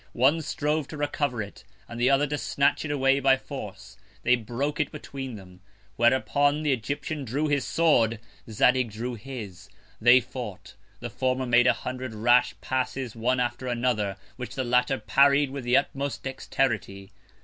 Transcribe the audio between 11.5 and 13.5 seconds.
a hundred rash Passes one